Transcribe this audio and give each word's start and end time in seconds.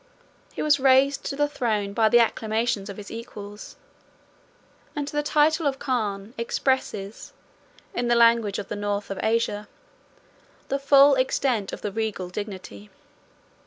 He 0.53 0.63
was 0.63 0.79
raised 0.79 1.23
to 1.25 1.35
the 1.35 1.47
throne 1.47 1.93
by 1.93 2.09
the 2.09 2.17
acclamations 2.17 2.89
of 2.89 2.97
his 2.97 3.11
equals; 3.11 3.75
and 4.95 5.07
the 5.07 5.21
title 5.21 5.67
of 5.67 5.77
Khan 5.77 6.33
expresses, 6.39 7.33
in 7.93 8.07
the 8.07 8.15
language 8.15 8.57
of 8.57 8.67
the 8.67 8.75
North 8.75 9.11
of 9.11 9.19
Asia, 9.21 9.67
the 10.69 10.79
full 10.79 11.13
extent 11.13 11.71
of 11.71 11.81
the 11.83 11.91
regal 11.91 12.29
dignity. 12.29 12.89